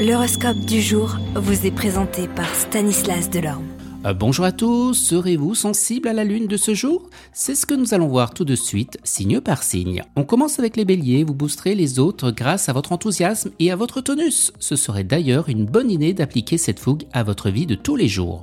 L'horoscope 0.00 0.60
du 0.60 0.80
jour 0.80 1.18
vous 1.34 1.66
est 1.66 1.70
présenté 1.70 2.26
par 2.26 2.48
Stanislas 2.54 3.28
Delorme. 3.28 3.66
Euh, 4.06 4.14
bonjour 4.14 4.46
à 4.46 4.50
tous, 4.50 4.94
serez-vous 4.94 5.54
sensible 5.54 6.08
à 6.08 6.14
la 6.14 6.24
lune 6.24 6.46
de 6.46 6.56
ce 6.56 6.72
jour? 6.72 7.10
C'est 7.34 7.54
ce 7.54 7.66
que 7.66 7.74
nous 7.74 7.92
allons 7.92 8.08
voir 8.08 8.32
tout 8.32 8.46
de 8.46 8.54
suite, 8.54 8.96
signe 9.04 9.42
par 9.42 9.62
signe. 9.62 10.02
On 10.16 10.24
commence 10.24 10.58
avec 10.58 10.78
les 10.78 10.86
béliers, 10.86 11.22
vous 11.22 11.34
boosterez 11.34 11.74
les 11.74 11.98
autres 11.98 12.30
grâce 12.30 12.70
à 12.70 12.72
votre 12.72 12.92
enthousiasme 12.92 13.50
et 13.58 13.70
à 13.70 13.76
votre 13.76 14.00
tonus. 14.00 14.54
Ce 14.58 14.74
serait 14.74 15.04
d'ailleurs 15.04 15.50
une 15.50 15.66
bonne 15.66 15.90
idée 15.90 16.14
d'appliquer 16.14 16.56
cette 16.56 16.80
fougue 16.80 17.04
à 17.12 17.22
votre 17.22 17.50
vie 17.50 17.66
de 17.66 17.74
tous 17.74 17.96
les 17.96 18.08
jours. 18.08 18.40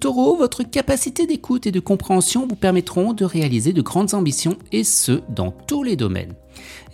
Taureau, 0.00 0.34
votre 0.34 0.62
capacité 0.62 1.26
d'écoute 1.26 1.66
et 1.66 1.72
de 1.72 1.78
compréhension 1.78 2.46
vous 2.46 2.56
permettront 2.56 3.12
de 3.12 3.26
réaliser 3.26 3.74
de 3.74 3.82
grandes 3.82 4.14
ambitions 4.14 4.56
et 4.72 4.82
ce, 4.82 5.20
dans 5.28 5.50
tous 5.50 5.82
les 5.82 5.94
domaines. 5.94 6.32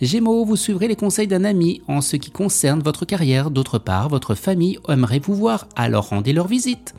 Gémeaux, 0.01 0.43
vous 0.43 0.57
suivrez 0.57 0.89
les 0.89 0.97
conseils 0.97 1.25
d'un 1.25 1.45
ami 1.45 1.81
en 1.87 2.01
ce 2.01 2.17
qui 2.17 2.31
concerne 2.31 2.81
votre 2.81 3.05
carrière. 3.05 3.49
D'autre 3.49 3.79
part, 3.79 4.09
votre 4.09 4.35
famille 4.35 4.77
aimerait 4.89 5.19
vous 5.19 5.35
voir, 5.35 5.69
alors 5.77 6.09
rendez 6.09 6.33
leur 6.33 6.47
visite. 6.47 6.95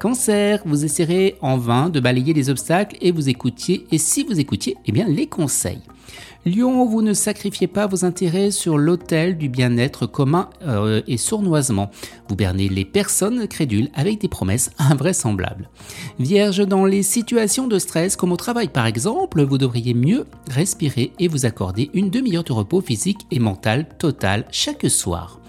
Cancer, 0.00 0.60
vous 0.66 0.84
essaierez 0.84 1.36
en 1.40 1.56
vain 1.56 1.88
de 1.88 2.00
balayer 2.00 2.34
les 2.34 2.50
obstacles 2.50 2.96
et 3.00 3.12
vous 3.12 3.28
écoutiez, 3.28 3.86
et 3.92 3.98
si 3.98 4.24
vous 4.24 4.40
écoutiez, 4.40 4.76
eh 4.86 4.92
bien 4.92 5.06
les 5.06 5.28
conseils. 5.28 5.82
Lion, 6.46 6.84
vous 6.84 7.00
ne 7.00 7.14
sacrifiez 7.14 7.68
pas 7.68 7.86
vos 7.86 8.04
intérêts 8.04 8.50
sur 8.50 8.76
l'autel 8.76 9.38
du 9.38 9.48
bien-être 9.48 10.04
commun 10.06 10.50
euh, 10.62 11.00
et 11.06 11.16
sournoisement. 11.16 11.90
Vous 12.28 12.36
bernez 12.36 12.68
les 12.68 12.84
personnes 12.84 13.48
crédules 13.48 13.88
avec 13.94 14.20
des 14.20 14.28
promesses 14.28 14.70
invraisemblables. 14.78 15.43
Vierge, 16.18 16.66
dans 16.66 16.84
les 16.84 17.02
situations 17.02 17.66
de 17.66 17.78
stress 17.78 18.16
comme 18.16 18.32
au 18.32 18.36
travail 18.36 18.68
par 18.68 18.86
exemple, 18.86 19.42
vous 19.42 19.58
devriez 19.58 19.94
mieux 19.94 20.26
respirer 20.50 21.12
et 21.18 21.28
vous 21.28 21.46
accorder 21.46 21.90
une 21.94 22.10
demi-heure 22.10 22.44
de 22.44 22.52
repos 22.52 22.80
physique 22.80 23.26
et 23.30 23.38
mental 23.38 23.86
total 23.98 24.44
chaque 24.50 24.88
soir. 24.90 25.40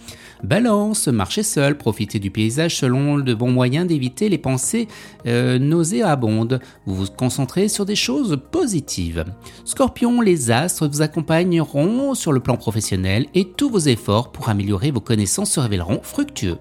Balance, 0.44 1.08
marchez 1.08 1.44
seul, 1.44 1.78
profitez 1.78 2.20
du 2.20 2.30
paysage 2.30 2.76
selon 2.76 3.18
de 3.18 3.34
bons 3.34 3.52
moyens 3.52 3.88
d'éviter 3.88 4.30
les 4.30 4.38
pensées 4.38 4.88
euh, 5.26 5.58
nauséabondes. 5.58 6.60
Vous 6.86 6.94
vous 6.94 7.08
concentrez 7.08 7.68
sur 7.68 7.86
des 7.86 7.96
choses 7.96 8.38
positives. 8.52 9.26
Scorpion, 9.64 10.22
les 10.22 10.52
astres 10.52 10.88
vous 10.88 11.02
accompagneront 11.02 12.14
sur 12.14 12.32
le 12.32 12.42
plan 12.42 12.58
professionnel 12.58 13.26
et 13.34 13.46
tous 13.46 13.70
vos 13.70 13.80
efforts 13.80 14.32
pour 14.32 14.50
améliorer 14.50 14.92
vos 14.92 15.00
connaissances 15.00 15.52
se 15.52 15.60
révéleront 15.60 16.02
fructueux. 16.04 16.58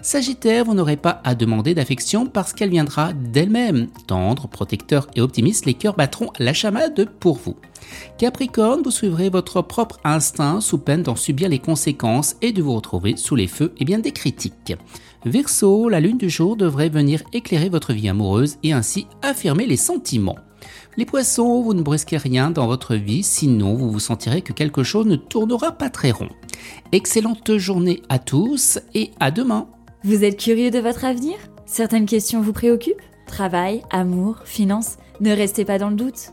Sagittaire, 0.00 0.64
vous 0.64 0.74
n'aurez 0.74 0.96
pas 0.96 1.20
à 1.24 1.34
demander 1.34 1.74
d'affection 1.74 2.26
parce 2.26 2.52
qu'elle 2.52 2.70
viendra 2.70 3.12
d'elle-même. 3.12 3.88
Tendre, 4.06 4.48
protecteur 4.48 5.08
et 5.14 5.20
optimiste, 5.20 5.66
les 5.66 5.74
cœurs 5.74 5.96
battront 5.96 6.30
la 6.38 6.54
chamade 6.54 7.08
pour 7.20 7.36
vous. 7.36 7.56
Capricorne, 8.18 8.82
vous 8.82 8.90
suivrez 8.90 9.28
votre 9.28 9.62
propre 9.62 9.98
instinct 10.04 10.60
sous 10.60 10.78
peine 10.78 11.02
d'en 11.02 11.16
subir 11.16 11.48
les 11.48 11.58
conséquences 11.58 12.36
et 12.42 12.52
de 12.52 12.62
vous 12.62 12.74
retrouver 12.74 13.16
sous 13.16 13.36
les 13.36 13.46
feux 13.46 13.72
et 13.78 13.84
bien 13.84 13.98
des 13.98 14.12
critiques. 14.12 14.74
Verseau, 15.24 15.88
la 15.88 16.00
lune 16.00 16.18
du 16.18 16.30
jour 16.30 16.56
devrait 16.56 16.88
venir 16.88 17.22
éclairer 17.32 17.68
votre 17.68 17.92
vie 17.92 18.08
amoureuse 18.08 18.58
et 18.62 18.72
ainsi 18.72 19.06
affirmer 19.22 19.66
les 19.66 19.76
sentiments. 19.76 20.38
Les 20.96 21.04
poissons, 21.04 21.62
vous 21.62 21.74
ne 21.74 21.82
brusquez 21.82 22.16
rien 22.16 22.50
dans 22.50 22.66
votre 22.66 22.94
vie, 22.94 23.22
sinon 23.22 23.74
vous 23.74 23.90
vous 23.90 24.00
sentirez 24.00 24.40
que 24.40 24.52
quelque 24.52 24.82
chose 24.82 25.06
ne 25.06 25.16
tournera 25.16 25.72
pas 25.72 25.90
très 25.90 26.10
rond. 26.10 26.30
Excellente 26.92 27.56
journée 27.58 28.02
à 28.08 28.18
tous 28.18 28.78
et 28.94 29.10
à 29.20 29.30
demain. 29.30 29.68
Vous 30.04 30.24
êtes 30.24 30.38
curieux 30.38 30.70
de 30.70 30.78
votre 30.78 31.04
avenir? 31.04 31.36
Certaines 31.66 32.06
questions 32.06 32.40
vous 32.40 32.52
préoccupent? 32.52 33.02
Travail, 33.26 33.82
amour, 33.90 34.38
finances 34.44 34.96
Ne 35.20 35.32
restez 35.32 35.64
pas 35.64 35.78
dans 35.78 35.90
le 35.90 35.96
doute. 35.96 36.32